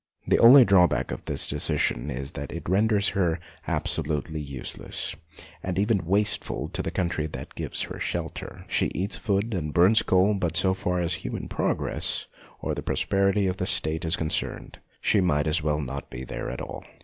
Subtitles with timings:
[0.27, 5.15] The only drawback of this decision is that it renders her absolutely useless
[5.61, 8.65] and even wasteful to the country that gives her shelter.
[8.67, 12.25] She eats food and burns coal, but so far as human progress
[12.61, 16.23] or the prosperity of the State is concerned she might just as well not be
[16.23, 16.83] there at all.